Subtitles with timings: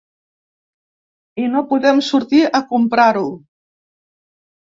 [1.43, 3.27] I no podem sortir a comprar-ho.